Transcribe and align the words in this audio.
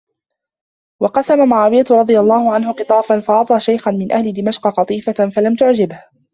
وَقَسَّمَ 0.99 1.49
مُعَاوِيَةُ 1.49 1.83
رَضِيَ 1.91 2.19
اللَّهُ 2.19 2.53
عَنْهُ 2.53 2.71
قِطَافًا 2.71 3.19
فَأَعْطَى 3.19 3.59
شَيْخًا 3.59 3.91
مِنْ 3.91 4.11
أَهْلِ 4.11 4.33
دِمَشْقَ 4.33 4.67
قَطِيفَةً 4.67 5.29
فَلَمْ 5.29 5.53
تُعْجِبْهُ 5.53 6.03